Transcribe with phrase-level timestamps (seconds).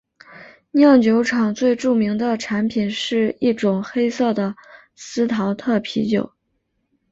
[0.71, 4.55] 酿酒厂最著名的产品是一种黑色的
[4.95, 6.31] 司陶特啤酒。